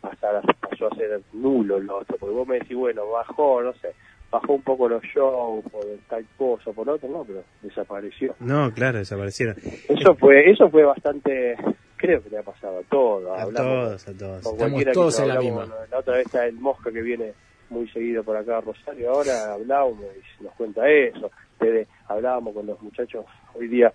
pasar, 0.00 0.40
pasó 0.60 0.86
a 0.86 0.94
ser 0.94 1.20
nulo 1.32 1.80
lo 1.80 1.98
otro, 1.98 2.16
porque 2.18 2.34
vos 2.34 2.46
me 2.46 2.58
decís, 2.60 2.76
bueno, 2.76 3.08
bajó, 3.10 3.60
no 3.62 3.72
sé, 3.74 3.92
bajó 4.30 4.52
un 4.52 4.62
poco 4.62 4.88
los 4.88 5.02
shows 5.02 5.64
por 5.70 5.84
tal 6.08 6.24
cosa 6.38 6.70
o 6.70 6.72
por 6.72 6.88
otro, 6.88 7.08
no, 7.08 7.24
pero 7.24 7.42
desapareció. 7.62 8.34
No, 8.38 8.72
claro, 8.72 8.98
desaparecieron. 8.98 9.56
Eso 9.88 10.14
fue, 10.14 10.48
eso 10.48 10.70
fue 10.70 10.84
bastante, 10.84 11.56
creo 11.96 12.22
que 12.22 12.30
le 12.30 12.38
ha 12.38 12.42
pasado 12.42 12.78
a 12.78 12.82
todos. 12.82 13.36
A 13.38 13.42
hablamos 13.42 14.04
todos, 14.04 14.08
a 14.08 14.12
todos. 14.18 14.46
Estamos 14.46 14.84
todos 14.92 15.20
en 15.20 15.28
la 15.28 15.40
misma. 15.40 15.66
La 15.90 15.98
otra 15.98 16.14
vez 16.16 16.26
está 16.26 16.46
el 16.46 16.54
Mosca 16.54 16.92
que 16.92 17.02
viene 17.02 17.32
muy 17.68 17.88
seguido 17.88 18.22
por 18.22 18.36
acá 18.36 18.58
a 18.58 18.60
Rosario, 18.60 19.10
ahora 19.10 19.54
hablábamos 19.54 20.04
y 20.40 20.44
nos 20.44 20.52
cuenta 20.54 20.88
eso. 20.88 21.32
Desde- 21.58 21.88
hablábamos 22.06 22.54
con 22.54 22.66
los 22.66 22.80
muchachos 22.80 23.24
hoy 23.54 23.66
día 23.66 23.92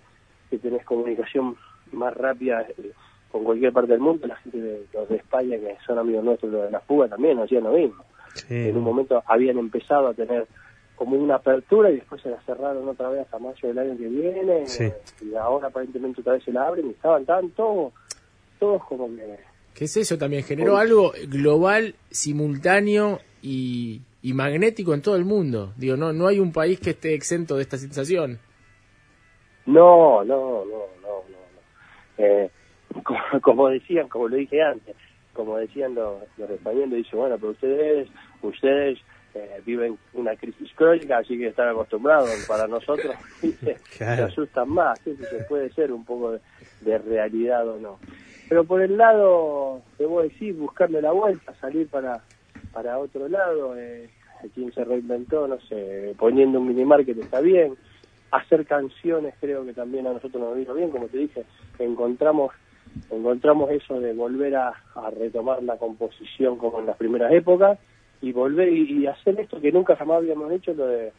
que 0.50 0.58
tenés 0.58 0.84
comunicación 0.84 1.56
más 1.92 2.14
rápida 2.14 2.66
eh, 2.68 2.90
con 3.32 3.42
cualquier 3.44 3.72
parte 3.72 3.92
del 3.92 4.00
mundo, 4.00 4.26
la 4.26 4.36
gente 4.36 4.58
de, 4.60 4.86
los 4.92 5.08
de 5.08 5.16
España 5.16 5.56
que 5.58 5.76
son 5.86 5.98
amigos 5.98 6.22
nuestros, 6.24 6.52
los 6.52 6.64
de 6.64 6.70
la 6.70 6.80
fuga 6.80 7.08
también 7.08 7.38
hacían 7.40 7.64
lo 7.64 7.72
mismo. 7.72 8.04
Sí. 8.34 8.68
En 8.68 8.76
un 8.76 8.84
momento 8.84 9.22
habían 9.26 9.58
empezado 9.58 10.08
a 10.08 10.14
tener 10.14 10.46
como 10.94 11.16
una 11.16 11.36
apertura 11.36 11.90
y 11.90 11.96
después 11.96 12.22
se 12.22 12.30
la 12.30 12.40
cerraron 12.42 12.86
otra 12.88 13.08
vez 13.08 13.22
hasta 13.22 13.38
mayo 13.38 13.68
del 13.68 13.78
año 13.78 13.96
que 13.96 14.06
viene 14.08 14.66
Sí. 14.66 14.88
y 15.22 15.34
ahora 15.34 15.68
aparentemente 15.68 16.20
otra 16.20 16.34
vez 16.34 16.44
se 16.44 16.52
la 16.52 16.66
abren 16.68 16.86
y 16.86 16.90
estaban 16.90 17.24
tan 17.24 17.50
todos 17.50 17.92
todos 18.60 18.84
como 18.84 19.08
que 19.08 19.38
¿Qué 19.74 19.86
es 19.86 19.96
eso 19.96 20.18
también? 20.18 20.44
Generó 20.44 20.76
algo 20.76 21.12
global, 21.28 21.94
simultáneo 22.10 23.20
y, 23.40 24.02
y 24.20 24.34
magnético 24.34 24.92
en 24.92 25.00
todo 25.00 25.16
el 25.16 25.24
mundo. 25.24 25.72
Digo, 25.78 25.96
no, 25.96 26.12
no 26.12 26.26
hay 26.28 26.38
un 26.38 26.52
país 26.52 26.78
que 26.78 26.90
esté 26.90 27.14
exento 27.14 27.56
de 27.56 27.62
esta 27.62 27.78
sensación. 27.78 28.38
no 29.66 30.22
no 30.24 30.64
no 30.64 30.64
no 30.64 30.78
no, 31.02 31.22
no. 31.30 31.38
Eh, 32.18 32.50
como, 33.02 33.20
como 33.40 33.68
decían 33.68 34.08
como 34.08 34.28
lo 34.28 34.36
dije 34.36 34.62
antes 34.62 34.96
como 35.32 35.56
decían 35.56 35.94
los, 35.94 36.22
los 36.36 36.50
españoles 36.50 36.90
dicen 36.90 37.18
bueno 37.18 37.36
pero 37.38 37.52
ustedes 37.52 38.08
ustedes 38.42 38.98
eh, 39.34 39.62
viven 39.64 39.96
una 40.12 40.36
crisis 40.36 40.70
crónica 40.74 41.18
así 41.18 41.38
que 41.38 41.48
están 41.48 41.68
acostumbrados 41.68 42.30
para 42.46 42.66
nosotros. 42.66 43.14
Claro. 43.96 44.26
se 44.26 44.32
asustan 44.32 44.68
más 44.68 44.98
¿sí? 45.00 45.16
se 45.16 45.44
puede 45.44 45.70
ser 45.72 45.92
un 45.92 46.04
poco 46.04 46.32
de, 46.32 46.40
de 46.80 46.98
realidad 46.98 47.68
o 47.68 47.78
no 47.78 47.98
pero 48.48 48.64
por 48.64 48.82
el 48.82 48.96
lado 48.96 49.82
debo 49.98 50.22
decir 50.22 50.54
buscarle 50.54 51.00
la 51.00 51.12
vuelta 51.12 51.54
salir 51.60 51.88
para 51.88 52.22
para 52.72 52.98
otro 52.98 53.28
lado 53.28 53.76
eh, 53.76 54.10
quien 54.54 54.72
se 54.72 54.84
reinventó 54.84 55.46
no 55.46 55.60
sé 55.60 56.14
poniendo 56.18 56.58
un 56.58 56.68
minimarket 56.68 57.18
está 57.18 57.40
bien 57.40 57.76
hacer 58.30 58.66
canciones 58.66 59.34
creo 59.40 59.64
que 59.64 59.72
también 59.72 60.06
a 60.06 60.12
nosotros 60.12 60.42
nos 60.42 60.56
vino 60.56 60.74
bien 60.74 60.90
como 60.90 61.06
te 61.06 61.18
dije 61.18 61.44
encontramos 61.78 62.52
encontramos 63.10 63.70
eso 63.70 64.00
de 64.00 64.12
volver 64.12 64.56
a, 64.56 64.72
retomar 65.18 65.62
la 65.62 65.76
composición 65.76 66.58
como 66.58 66.80
en 66.80 66.86
las 66.86 66.96
primeras 66.96 67.32
épocas 67.32 67.78
y 68.20 68.32
volver 68.32 68.68
y, 68.72 69.06
hacer 69.06 69.38
esto 69.40 69.60
que 69.60 69.72
nunca 69.72 69.96
jamás 69.96 70.18
habíamos 70.18 70.52
hecho 70.52 70.74
lo 70.74 70.86
de 70.86 71.12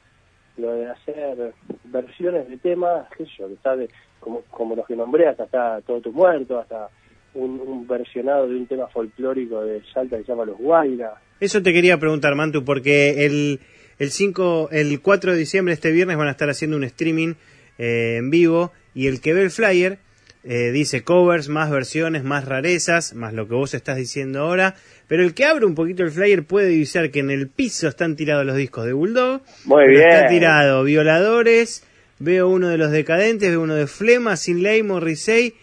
lo 0.55 0.71
de 0.71 0.85
hacer 0.85 1.53
versiones 1.85 2.47
de 2.47 2.57
temas 2.57 3.07
qué 3.17 3.25
yo 3.37 3.47
que 3.47 3.55
está 3.55 3.75
de, 3.75 3.89
como 4.19 4.41
como 4.51 4.75
los 4.75 4.85
que 4.85 4.95
nombré 4.95 5.27
hasta 5.27 5.45
está 5.45 5.81
todo 5.81 5.99
tu 5.99 6.11
muerto 6.11 6.59
hasta 6.59 6.89
un, 7.33 7.59
un 7.59 7.87
versionado 7.87 8.47
de 8.47 8.55
un 8.55 8.67
tema 8.67 8.87
folclórico 8.87 9.63
de 9.63 9.81
Salta 9.93 10.17
que 10.17 10.23
se 10.23 10.31
llama 10.31 10.45
Los 10.45 10.57
Guairas. 10.57 11.13
Eso 11.39 11.61
te 11.61 11.73
quería 11.73 11.97
preguntar, 11.99 12.35
Mantu, 12.35 12.63
porque 12.63 13.25
el, 13.25 13.59
el 13.99 14.11
5, 14.11 14.69
el 14.71 15.01
4 15.01 15.31
de 15.31 15.37
diciembre, 15.37 15.73
este 15.73 15.91
viernes, 15.91 16.17
van 16.17 16.27
a 16.27 16.31
estar 16.31 16.49
haciendo 16.49 16.77
un 16.77 16.83
streaming 16.83 17.33
eh, 17.77 18.17
en 18.17 18.29
vivo 18.29 18.71
y 18.93 19.07
el 19.07 19.21
que 19.21 19.33
ve 19.33 19.41
el 19.41 19.49
flyer 19.49 19.97
eh, 20.43 20.71
dice 20.71 21.03
covers, 21.03 21.49
más 21.49 21.71
versiones, 21.71 22.23
más 22.23 22.45
rarezas, 22.45 23.13
más 23.13 23.33
lo 23.33 23.47
que 23.47 23.55
vos 23.55 23.73
estás 23.73 23.97
diciendo 23.97 24.41
ahora, 24.41 24.75
pero 25.07 25.23
el 25.23 25.33
que 25.33 25.45
abre 25.45 25.65
un 25.65 25.75
poquito 25.75 26.03
el 26.03 26.11
flyer 26.11 26.43
puede 26.45 26.67
divisar 26.67 27.11
que 27.11 27.19
en 27.19 27.31
el 27.31 27.47
piso 27.47 27.87
están 27.87 28.15
tirados 28.15 28.45
los 28.45 28.55
discos 28.55 28.85
de 28.85 28.93
Bulldog, 28.93 29.41
Muy 29.65 29.87
bien. 29.87 30.09
está 30.09 30.27
tirado 30.27 30.83
Violadores, 30.83 31.87
veo 32.19 32.49
uno 32.49 32.69
de 32.69 32.77
los 32.77 32.91
decadentes, 32.91 33.49
veo 33.49 33.61
uno 33.61 33.75
de 33.75 33.87
Flema, 33.87 34.35
Sin 34.35 34.63
Ley, 34.63 34.83
Morrissey, 34.83 35.53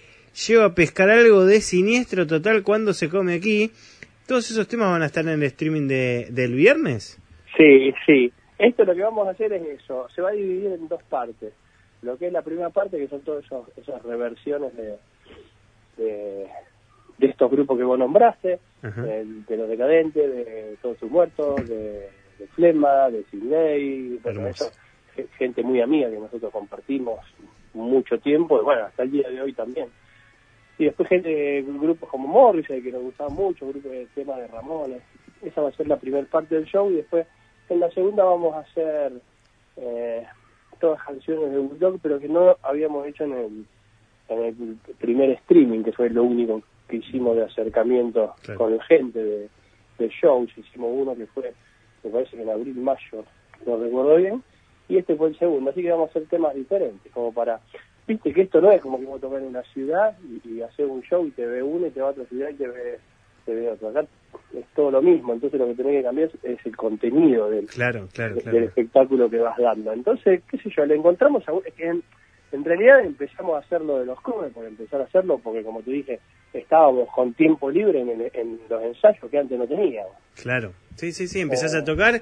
llevo 0.46 0.64
a 0.64 0.74
pescar 0.74 1.10
algo 1.10 1.44
de 1.44 1.60
siniestro 1.60 2.26
total 2.26 2.62
cuando 2.62 2.92
se 2.92 3.08
come 3.08 3.34
aquí, 3.34 3.70
¿Todos 4.30 4.48
esos 4.48 4.68
temas 4.68 4.92
van 4.92 5.02
a 5.02 5.06
estar 5.06 5.24
en 5.24 5.30
el 5.30 5.42
streaming 5.42 5.88
de, 5.88 6.28
del 6.30 6.54
viernes? 6.54 7.18
Sí, 7.56 7.92
sí. 8.06 8.32
Esto 8.60 8.84
lo 8.84 8.94
que 8.94 9.02
vamos 9.02 9.26
a 9.26 9.32
hacer 9.32 9.52
es 9.52 9.82
eso. 9.82 10.06
Se 10.14 10.22
va 10.22 10.28
a 10.28 10.32
dividir 10.32 10.66
en 10.66 10.86
dos 10.86 11.02
partes. 11.02 11.52
Lo 12.02 12.16
que 12.16 12.28
es 12.28 12.32
la 12.32 12.42
primera 12.42 12.70
parte, 12.70 12.98
que 12.98 13.08
son 13.08 13.20
todas 13.20 13.44
esas 13.76 14.02
reversiones 14.02 14.74
de, 14.76 14.96
de, 15.96 16.48
estos 17.18 17.50
grupos 17.50 17.76
que 17.76 17.84
vos 17.84 17.98
nombraste, 17.98 18.58
de, 18.82 19.56
los 19.56 19.68
decadentes, 19.68 20.30
de 20.30 20.76
todos 20.80 20.98
sus 20.98 21.10
muertos, 21.10 21.68
de, 21.68 22.08
Flema, 22.54 23.10
de 23.10 23.22
Sidney, 23.24 24.18
gente 25.36 25.62
muy 25.62 25.82
amiga 25.82 26.08
que 26.08 26.18
nosotros 26.18 26.50
compartimos 26.50 27.20
mucho 27.74 28.18
tiempo, 28.18 28.58
y 28.58 28.64
bueno, 28.64 28.86
hasta 28.86 29.02
el 29.02 29.10
día 29.10 29.28
de 29.28 29.42
hoy 29.42 29.52
también. 29.52 29.88
Y 30.78 30.86
después 30.86 31.10
gente, 31.10 31.62
grupos 31.62 32.08
como 32.08 32.26
Morris, 32.26 32.66
que 32.66 32.90
nos 32.90 33.02
gustaban 33.02 33.34
mucho, 33.34 33.68
grupos 33.68 33.92
de 33.92 34.06
tema 34.14 34.38
de 34.38 34.46
Ramones. 34.46 35.02
Esa 35.42 35.60
va 35.60 35.68
a 35.68 35.72
ser 35.72 35.86
la 35.86 35.98
primera 35.98 36.26
parte 36.26 36.54
del 36.54 36.64
show 36.64 36.90
y 36.90 36.94
después 36.94 37.26
en 37.68 37.80
la 37.80 37.90
segunda 37.90 38.24
vamos 38.24 38.54
a 38.54 38.60
hacer 38.60 39.12
eh, 39.76 40.26
todas 40.80 41.02
canciones 41.02 41.52
de 41.52 41.58
Bulldog, 41.58 41.98
pero 42.02 42.18
que 42.18 42.28
no 42.28 42.56
habíamos 42.62 43.06
hecho 43.06 43.24
en 43.24 43.32
el, 43.32 43.66
en 44.28 44.44
el 44.44 44.76
primer 44.98 45.30
streaming, 45.30 45.82
que 45.82 45.92
fue 45.92 46.10
lo 46.10 46.24
único 46.24 46.62
que 46.88 46.96
hicimos 46.96 47.36
de 47.36 47.44
acercamiento 47.44 48.34
con 48.56 48.76
la 48.76 48.82
gente 48.84 49.22
de, 49.22 49.48
de 49.98 50.08
shows. 50.08 50.50
Hicimos 50.56 50.90
uno 50.92 51.14
que 51.14 51.26
fue, 51.26 51.52
me 52.02 52.10
parece 52.10 52.36
que 52.36 52.42
en 52.42 52.50
abril, 52.50 52.74
mayo, 52.76 53.24
no 53.66 53.76
recuerdo 53.76 54.16
bien, 54.16 54.42
y 54.88 54.96
este 54.96 55.14
fue 55.14 55.28
el 55.28 55.38
segundo. 55.38 55.70
Así 55.70 55.82
que 55.82 55.90
vamos 55.90 56.08
a 56.08 56.10
hacer 56.10 56.26
temas 56.26 56.54
diferentes, 56.54 57.12
como 57.12 57.32
para 57.32 57.60
viste 58.10 58.32
que 58.32 58.42
esto 58.42 58.60
no 58.60 58.72
es 58.72 58.82
como 58.82 58.98
que 58.98 59.06
vos 59.06 59.20
tocar 59.20 59.40
en 59.40 59.48
una 59.48 59.62
ciudad 59.62 60.16
y, 60.44 60.60
hacer 60.62 60.86
un 60.86 61.00
show 61.02 61.24
y 61.26 61.30
te 61.30 61.46
ve 61.46 61.62
uno 61.62 61.86
y 61.86 61.90
te 61.90 62.00
va 62.00 62.08
a 62.08 62.10
otra 62.10 62.24
ciudad 62.24 62.48
y 62.48 62.54
te 62.54 62.66
ve, 62.66 62.98
te 63.44 63.54
ve 63.54 63.70
otro. 63.70 63.88
Acá 63.88 64.04
es 64.54 64.64
todo 64.74 64.90
lo 64.90 65.02
mismo, 65.02 65.32
entonces 65.32 65.58
lo 65.58 65.66
que 65.68 65.74
tenés 65.74 65.98
que 65.98 66.02
cambiar 66.02 66.30
es, 66.42 66.66
el 66.66 66.76
contenido 66.76 67.50
del, 67.50 67.66
claro, 67.66 68.08
claro, 68.12 68.36
del 68.36 68.64
espectáculo 68.64 69.30
que 69.30 69.38
vas 69.38 69.56
dando. 69.58 69.92
Entonces, 69.92 70.42
qué 70.50 70.58
sé 70.58 70.70
yo, 70.76 70.84
le 70.86 70.96
encontramos 70.96 71.42
a... 71.48 71.52
En, 71.78 72.02
en 72.52 72.64
realidad 72.64 73.04
empezamos 73.04 73.54
a 73.56 73.64
hacerlo 73.64 74.00
de 74.00 74.06
los 74.06 74.20
covers, 74.20 74.52
por 74.52 74.66
empezar 74.66 75.00
a 75.00 75.04
hacerlo, 75.04 75.38
porque 75.38 75.62
como 75.62 75.82
te 75.82 75.92
dije, 75.92 76.20
estábamos 76.52 77.08
con 77.14 77.32
tiempo 77.34 77.70
libre 77.70 78.00
en, 78.00 78.60
los 78.68 78.82
ensayos 78.82 79.30
que 79.30 79.38
antes 79.38 79.58
no 79.58 79.66
teníamos. 79.66 80.12
Claro, 80.34 80.72
sí, 80.96 81.12
sí, 81.12 81.28
sí, 81.28 81.40
empezás 81.40 81.74
a 81.74 81.78
eh. 81.78 81.82
tocar, 81.82 82.20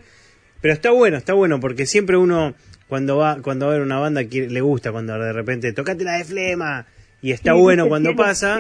pero 0.61 0.75
está 0.75 0.91
bueno, 0.91 1.17
está 1.17 1.33
bueno, 1.33 1.61
porque 1.61 1.87
siempre 1.87 2.17
uno 2.17 2.55
cuando 2.88 3.17
va 3.17 3.41
cuando 3.43 3.67
va 3.67 3.73
a 3.73 3.77
ver 3.77 3.85
una 3.85 3.99
banda 3.99 4.23
le 4.23 4.61
gusta 4.61 4.93
cuando 4.93 5.19
de 5.19 5.33
repente 5.33 5.73
tocate 5.73 6.05
la 6.05 6.19
de 6.19 6.25
flema 6.25 6.87
y 7.21 7.33
está 7.33 7.53
bueno 7.53 7.87
cuando 7.87 8.17
pasa 8.17 8.59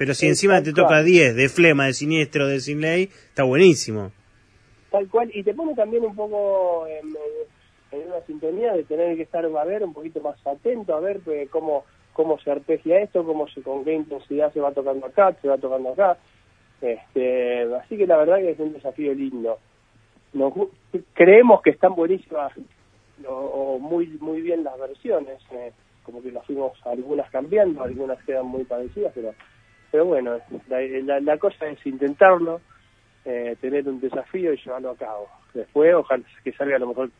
pero 0.00 0.14
si 0.14 0.28
encima 0.28 0.62
te 0.62 0.72
toca 0.72 1.02
10 1.02 1.36
de 1.36 1.50
flema 1.50 1.84
de 1.84 1.92
siniestro 1.92 2.46
de 2.46 2.60
sin 2.60 2.80
ley 2.80 3.10
está 3.28 3.42
buenísimo. 3.42 4.12
Tal 4.90 5.06
cual. 5.10 5.30
Y 5.34 5.42
te 5.42 5.52
pone 5.52 5.74
también 5.74 6.06
un 6.06 6.16
poco 6.16 6.86
en, 6.86 7.14
una 8.06 8.22
sintonía 8.26 8.72
de 8.72 8.84
tener 8.84 9.14
que 9.14 9.24
estar 9.24 9.44
a 9.44 9.64
ver 9.66 9.82
un 9.84 9.92
poquito 9.92 10.22
más 10.22 10.38
atento 10.46 10.94
a 10.94 11.00
ver 11.00 11.20
pues, 11.20 11.50
cómo 11.50 11.84
cómo 12.14 12.38
se 12.38 12.50
arpegia 12.50 12.98
esto 13.00 13.26
cómo 13.26 13.46
se 13.48 13.60
con 13.60 13.84
qué 13.84 13.92
intensidad 13.92 14.50
se 14.54 14.60
va 14.60 14.72
tocando 14.72 15.04
acá 15.04 15.36
se 15.42 15.48
va 15.48 15.58
tocando 15.58 15.90
acá. 15.90 16.16
Este 16.80 17.64
así 17.74 17.98
que 17.98 18.06
la 18.06 18.16
verdad 18.16 18.38
que 18.38 18.52
es 18.52 18.58
un 18.58 18.72
desafío 18.72 19.12
lindo. 19.12 19.58
Nos, 20.32 20.54
creemos 21.12 21.60
que 21.60 21.70
están 21.70 21.94
buenísimas 21.94 22.54
o, 23.28 23.78
muy 23.78 24.06
muy 24.18 24.40
bien 24.40 24.64
las 24.64 24.80
versiones, 24.80 25.42
eh, 25.50 25.72
como 26.04 26.22
que 26.22 26.32
las 26.32 26.46
fuimos 26.46 26.72
algunas 26.86 27.30
cambiando, 27.30 27.82
algunas 27.82 28.18
quedan 28.24 28.46
muy 28.46 28.64
parecidas, 28.64 29.12
pero 29.14 29.34
pero 29.90 30.04
bueno, 30.06 30.38
la, 30.68 31.38
cosa 31.38 31.68
es 31.68 31.84
intentarlo, 31.86 32.60
eh, 33.24 33.56
tener 33.60 33.88
un 33.88 34.00
desafío 34.00 34.52
y 34.52 34.56
llevarlo 34.56 34.90
a 34.90 34.96
cabo. 34.96 35.28
Después, 35.54 35.94
ojalá 35.94 36.22
que 36.44 36.52
salga 36.52 36.78
lo 36.78 36.88
mejor 36.88 37.10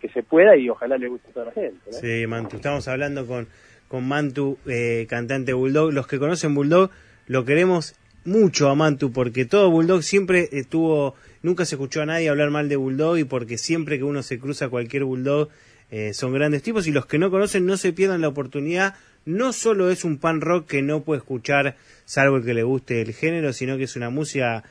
que 0.00 0.08
se 0.08 0.22
pueda 0.22 0.56
y 0.56 0.68
ojalá 0.68 0.98
le 0.98 1.08
guste 1.08 1.30
a 1.30 1.32
toda 1.32 1.46
la 1.46 1.52
gente. 1.52 1.92
Sí, 1.92 2.26
Mantu, 2.26 2.56
estamos 2.56 2.88
hablando 2.88 3.26
con, 3.26 3.46
con 3.86 4.06
Mantu, 4.06 4.58
eh, 4.66 5.06
cantante 5.08 5.52
Bulldog. 5.52 5.92
Los 5.92 6.06
que 6.08 6.18
conocen 6.18 6.54
Bulldog 6.54 6.90
lo 7.28 7.44
queremos 7.44 7.94
mucho 8.24 8.68
a 8.68 8.74
Mantu 8.74 9.12
porque 9.12 9.44
todo 9.44 9.70
Bulldog 9.70 10.02
siempre 10.02 10.48
estuvo, 10.52 11.14
nunca 11.42 11.64
se 11.64 11.76
escuchó 11.76 12.02
a 12.02 12.06
nadie 12.06 12.28
hablar 12.28 12.50
mal 12.50 12.68
de 12.68 12.76
Bulldog 12.76 13.18
y 13.18 13.24
porque 13.24 13.58
siempre 13.58 13.98
que 13.98 14.04
uno 14.04 14.22
se 14.22 14.38
cruza 14.38 14.68
cualquier 14.68 15.04
Bulldog 15.04 15.48
eh, 15.90 16.14
son 16.14 16.32
grandes 16.32 16.62
tipos 16.62 16.86
y 16.86 16.90
los 16.90 17.06
que 17.06 17.18
no 17.18 17.30
conocen 17.30 17.66
no 17.66 17.76
se 17.76 17.92
pierdan 17.92 18.22
la 18.22 18.28
oportunidad. 18.28 18.94
No 19.24 19.52
solo 19.52 19.90
es 19.90 20.04
un 20.04 20.18
pan 20.18 20.40
rock 20.40 20.66
que 20.66 20.82
no 20.82 21.02
puede 21.02 21.18
escuchar 21.18 21.76
salvo 22.04 22.36
el 22.36 22.44
que 22.44 22.54
le 22.54 22.62
guste 22.62 23.00
el 23.00 23.12
género, 23.12 23.52
sino 23.52 23.76
que 23.76 23.84
es 23.84 23.96
una 23.96 24.10
música, 24.10 24.64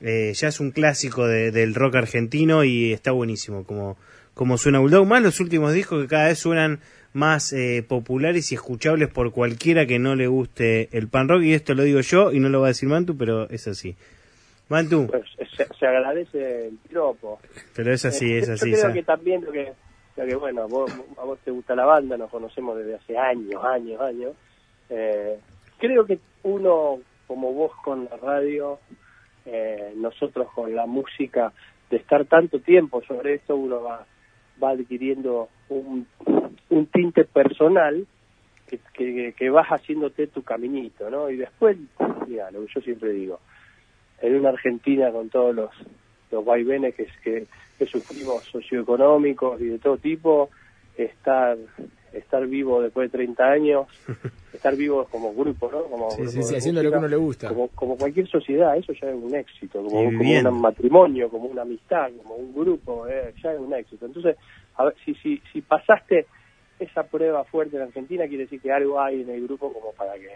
eh, 0.00 0.32
ya 0.34 0.48
es 0.48 0.60
un 0.60 0.70
clásico 0.70 1.26
del 1.26 1.74
rock 1.74 1.96
argentino 1.96 2.64
y 2.64 2.92
está 2.92 3.12
buenísimo 3.12 3.64
como, 3.64 3.96
como 4.34 4.58
suena 4.58 4.78
Bulldog. 4.80 5.06
Más 5.06 5.22
los 5.22 5.40
últimos 5.40 5.72
discos 5.72 6.02
que 6.02 6.08
cada 6.08 6.28
vez 6.28 6.38
suenan 6.38 6.80
más 7.14 7.52
eh, 7.52 7.84
populares 7.86 8.52
y 8.52 8.56
escuchables 8.56 9.08
por 9.08 9.30
cualquiera 9.32 9.86
que 9.86 9.98
no 9.98 10.16
le 10.16 10.26
guste 10.26 10.88
el 10.92 11.08
pan 11.08 11.28
rock. 11.28 11.42
Y 11.42 11.54
esto 11.54 11.74
lo 11.74 11.84
digo 11.84 12.00
yo 12.00 12.32
y 12.32 12.40
no 12.40 12.48
lo 12.48 12.60
va 12.60 12.66
a 12.66 12.68
decir 12.68 12.88
Mantu, 12.88 13.16
pero 13.16 13.48
es 13.48 13.66
así. 13.68 13.96
Mantu. 14.68 15.06
Pues, 15.06 15.24
se, 15.78 15.86
agradece 15.86 16.68
el 16.68 16.78
tropo. 16.90 17.40
Pero 17.74 17.92
es 17.92 18.04
así, 18.04 18.34
es 18.34 18.48
así. 18.48 18.72
Yo 18.72 18.80
creo 18.80 18.92
que 18.92 19.02
también 19.02 19.44
lo 19.44 19.52
que, 19.52 19.72
que 20.14 20.34
bueno, 20.36 20.62
a 20.62 20.66
vos, 20.66 20.90
te 21.44 21.50
gusta 21.50 21.74
la 21.74 21.84
banda, 21.84 22.16
nos 22.16 22.30
conocemos 22.30 22.78
desde 22.78 22.94
hace 22.94 23.18
años, 23.18 23.62
años, 23.64 24.00
años. 24.00 24.32
Eh, 24.88 25.38
creo 25.78 26.06
que 26.06 26.18
uno, 26.44 27.00
como 27.26 27.52
vos 27.52 27.72
con 27.82 28.04
la 28.04 28.16
radio, 28.16 28.78
eh, 29.44 29.92
nosotros 29.96 30.48
con 30.54 30.74
la 30.74 30.86
música, 30.86 31.52
de 31.90 31.96
estar 31.96 32.24
tanto 32.26 32.60
tiempo 32.60 33.02
sobre 33.02 33.34
esto, 33.34 33.56
uno 33.56 33.82
va, 33.82 34.06
va 34.62 34.70
adquiriendo 34.70 35.48
un, 35.68 36.06
un 36.70 36.86
tinte 36.86 37.24
personal 37.24 38.06
que, 38.94 39.34
que, 39.36 39.50
vas 39.50 39.68
haciéndote 39.68 40.26
tu 40.28 40.42
caminito, 40.42 41.10
¿no? 41.10 41.30
Y 41.30 41.36
después, 41.36 41.76
mira, 42.26 42.50
lo 42.50 42.64
que 42.64 42.72
yo 42.74 42.80
siempre 42.80 43.12
digo, 43.12 43.40
en 44.20 44.36
una 44.36 44.48
Argentina 44.50 45.10
con 45.12 45.28
todos 45.28 45.54
los, 45.54 45.70
los 46.34 46.44
vaivenes 46.44 46.94
que, 46.94 47.06
que, 47.22 47.46
que 47.78 47.86
sufrimos 47.86 48.44
socioeconómicos 48.44 49.60
y 49.60 49.66
de 49.66 49.78
todo 49.78 49.96
tipo, 49.96 50.50
estar 50.96 51.56
estar 52.18 52.46
vivo 52.46 52.80
después 52.80 53.10
de 53.10 53.18
30 53.18 53.44
años, 53.44 53.86
estar 54.52 54.76
vivo 54.76 55.06
como 55.10 55.34
grupo, 55.34 55.70
¿no? 55.70 55.84
Como 55.84 56.08
haciendo 56.08 56.82
lo 56.82 56.90
que 56.90 56.98
uno 56.98 57.08
le 57.08 57.16
gusta. 57.16 57.48
Como, 57.48 57.68
como 57.68 57.96
cualquier 57.96 58.28
sociedad, 58.28 58.76
eso 58.76 58.92
ya 58.92 59.08
es 59.08 59.14
un 59.14 59.34
éxito, 59.34 59.82
como, 59.82 60.00
un 60.00 60.60
matrimonio, 60.60 61.28
como 61.28 61.48
una 61.48 61.62
amistad, 61.62 62.10
como 62.22 62.36
un 62.36 62.54
grupo, 62.54 63.06
eh, 63.08 63.34
ya 63.42 63.52
es 63.52 63.60
un 63.60 63.74
éxito. 63.74 64.06
Entonces, 64.06 64.36
a 64.76 64.84
ver, 64.84 64.94
si, 65.04 65.14
si, 65.16 65.42
si 65.52 65.60
pasaste 65.60 66.26
esa 66.78 67.04
prueba 67.04 67.44
fuerte 67.44 67.76
en 67.76 67.82
Argentina, 67.82 68.26
quiere 68.26 68.44
decir 68.44 68.60
que 68.60 68.72
algo 68.72 69.00
hay 69.00 69.22
en 69.22 69.30
el 69.30 69.42
grupo 69.44 69.72
como 69.72 69.92
para 69.92 70.14
que 70.14 70.28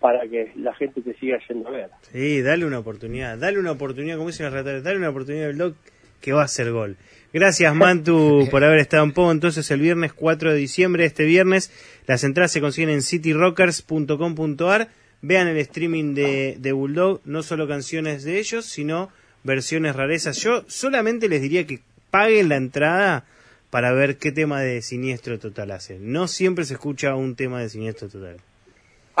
para 0.00 0.28
que 0.28 0.52
la 0.56 0.74
gente 0.74 1.00
te 1.00 1.14
siga 1.14 1.38
yendo 1.48 1.68
a 1.68 1.72
ver. 1.72 1.90
Sí, 2.12 2.42
dale 2.42 2.64
una 2.64 2.78
oportunidad, 2.78 3.36
dale 3.38 3.58
una 3.58 3.72
oportunidad, 3.72 4.16
como 4.16 4.28
dicen 4.28 4.52
las 4.52 4.64
dale 4.64 4.96
una 4.96 5.10
oportunidad 5.10 5.48
al 5.48 5.54
blog 5.54 5.74
que 6.20 6.32
va 6.32 6.42
a 6.42 6.48
ser 6.48 6.70
gol. 6.70 6.96
Gracias 7.32 7.74
Mantu 7.74 8.48
por 8.50 8.64
haber 8.64 8.78
estado 8.78 9.04
en 9.04 9.12
poco 9.12 9.32
entonces 9.32 9.70
el 9.70 9.80
viernes 9.80 10.12
4 10.12 10.52
de 10.52 10.56
diciembre, 10.56 11.04
este 11.04 11.24
viernes, 11.24 11.70
las 12.06 12.24
entradas 12.24 12.52
se 12.52 12.60
consiguen 12.60 12.90
en 12.90 13.02
cityrockers.com.ar, 13.02 14.88
vean 15.20 15.48
el 15.48 15.56
streaming 15.58 16.14
de, 16.14 16.56
de 16.58 16.72
Bulldog, 16.72 17.20
no 17.24 17.42
solo 17.42 17.68
canciones 17.68 18.24
de 18.24 18.38
ellos, 18.38 18.64
sino 18.64 19.10
versiones 19.44 19.96
rarezas. 19.96 20.38
Yo 20.38 20.64
solamente 20.68 21.28
les 21.28 21.42
diría 21.42 21.66
que 21.66 21.80
paguen 22.10 22.48
la 22.48 22.56
entrada 22.56 23.24
para 23.70 23.92
ver 23.92 24.16
qué 24.16 24.32
tema 24.32 24.60
de 24.60 24.80
siniestro 24.82 25.38
total 25.38 25.72
hacen. 25.72 26.12
No 26.12 26.28
siempre 26.28 26.64
se 26.64 26.74
escucha 26.74 27.14
un 27.14 27.36
tema 27.36 27.60
de 27.60 27.68
siniestro 27.68 28.08
total. 28.08 28.38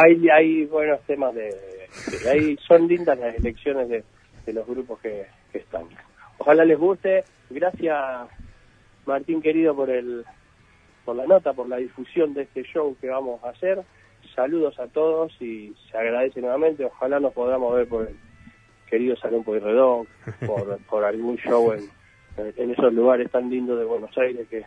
Hay, 0.00 0.28
hay 0.28 0.64
buenos 0.66 1.00
temas 1.08 1.34
de, 1.34 2.56
son 2.68 2.86
lindas 2.86 3.18
las 3.18 3.34
elecciones 3.34 3.88
de, 3.88 4.04
los 4.52 4.64
grupos 4.64 5.00
que, 5.00 5.26
están. 5.52 5.88
Ojalá 6.38 6.64
les 6.64 6.78
guste. 6.78 7.24
Gracias 7.50 7.98
Martín 9.06 9.42
querido 9.42 9.74
por 9.74 9.90
el 9.90 10.24
por 11.04 11.16
la 11.16 11.26
nota, 11.26 11.52
por 11.52 11.68
la 11.68 11.78
difusión 11.78 12.32
de 12.32 12.42
este 12.42 12.62
show 12.62 12.96
que 13.00 13.08
vamos 13.08 13.42
a 13.42 13.48
hacer. 13.48 13.82
Saludos 14.36 14.78
a 14.78 14.86
todos 14.86 15.32
y 15.42 15.74
se 15.90 15.98
agradece 15.98 16.40
nuevamente. 16.40 16.84
Ojalá 16.84 17.18
nos 17.18 17.32
podamos 17.32 17.74
ver 17.74 17.88
por 17.88 18.06
el 18.06 18.16
querido 18.88 19.16
Salón 19.16 19.42
Pueyrredón, 19.42 20.06
por, 20.46 20.78
por 20.88 21.04
algún 21.04 21.38
show 21.38 21.72
en, 21.72 21.90
en 22.56 22.70
esos 22.70 22.94
lugares 22.94 23.32
tan 23.32 23.50
lindos 23.50 23.76
de 23.76 23.84
Buenos 23.84 24.16
Aires 24.16 24.46
que, 24.48 24.64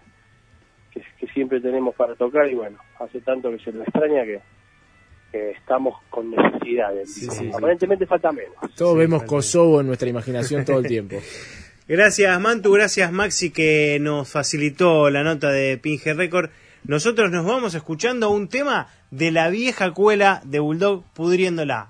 que, 0.92 1.28
siempre 1.28 1.62
tenemos 1.62 1.96
para 1.96 2.16
tocar 2.16 2.50
y 2.50 2.56
bueno, 2.56 2.80
hace 3.00 3.22
tanto 3.22 3.50
que 3.52 3.60
se 3.60 3.72
lo 3.72 3.84
extraña 3.84 4.26
que, 4.26 4.42
estamos 5.34 5.96
con 6.10 6.32
necesidades. 6.32 7.28
Aparentemente 7.54 8.06
falta 8.06 8.32
menos. 8.32 8.56
Todos 8.76 8.98
vemos 8.98 9.24
Kosovo 9.24 9.82
en 9.82 9.88
nuestra 9.88 10.10
imaginación 10.10 10.66
todo 10.66 10.80
el 10.80 10.88
tiempo. 10.88 11.18
Gracias 11.88 12.40
Mantu, 12.40 12.72
gracias 12.72 13.12
Maxi 13.12 13.50
que 13.50 13.98
nos 14.00 14.30
facilitó 14.30 15.10
la 15.10 15.24
nota 15.24 15.52
de 15.52 15.78
Pinge 15.78 16.14
Record. 16.14 16.50
Nosotros 16.86 17.32
nos 17.32 17.46
vamos 17.46 17.76
escuchando 17.76 18.30
un 18.30 18.48
tema 18.48 18.88
de 19.10 19.32
la 19.32 19.50
vieja 19.50 19.92
cuela 19.92 20.42
de 20.46 20.60
Bulldog 20.60 21.04
pudriéndola. 21.14 21.90